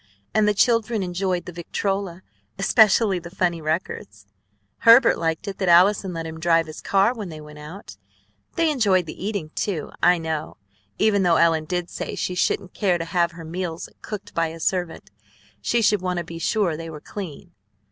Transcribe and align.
And 0.33 0.47
the 0.47 0.55
children 0.55 1.03
enjoyed 1.03 1.45
the 1.45 1.51
victrola, 1.51 2.23
especially 2.57 3.19
the 3.19 3.29
funny 3.29 3.61
records. 3.61 4.25
Herbert 4.79 5.15
liked 5.15 5.47
it 5.47 5.59
that 5.59 5.69
Allison 5.69 6.11
let 6.11 6.25
him 6.25 6.39
drive 6.39 6.65
his 6.65 6.81
car 6.81 7.13
when 7.13 7.29
they 7.29 7.39
went 7.39 7.59
out. 7.59 7.97
They 8.55 8.71
enjoyed 8.71 9.05
the 9.05 9.23
eating, 9.23 9.51
too, 9.53 9.91
I 10.01 10.17
know, 10.17 10.57
even 10.97 11.21
though 11.21 11.35
Ellen 11.35 11.65
did 11.65 11.87
say 11.91 12.15
she 12.15 12.33
shouldn't 12.33 12.73
care 12.73 12.97
to 12.97 13.05
have 13.05 13.33
her 13.33 13.45
meals 13.45 13.89
cooked 14.01 14.33
by 14.33 14.47
a 14.47 14.59
servant; 14.59 15.11
she 15.61 15.83
should 15.83 16.01
want 16.01 16.17
to 16.17 16.23
be 16.23 16.39
sure 16.39 16.75
they 16.75 16.89
were 16.89 16.99
clean." 16.99 17.51